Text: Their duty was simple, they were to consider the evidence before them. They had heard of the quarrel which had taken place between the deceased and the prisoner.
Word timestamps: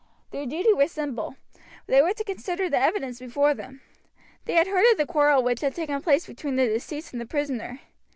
Their 0.31 0.47
duty 0.47 0.73
was 0.73 0.91
simple, 0.91 1.35
they 1.85 2.01
were 2.01 2.13
to 2.15 2.23
consider 2.23 2.67
the 2.67 2.79
evidence 2.79 3.19
before 3.19 3.53
them. 3.53 3.81
They 4.45 4.53
had 4.53 4.65
heard 4.65 4.89
of 4.91 4.97
the 4.97 5.05
quarrel 5.05 5.43
which 5.43 5.61
had 5.61 5.75
taken 5.75 6.01
place 6.01 6.25
between 6.25 6.55
the 6.55 6.65
deceased 6.65 7.11
and 7.13 7.21
the 7.21 7.27
prisoner. 7.27 7.81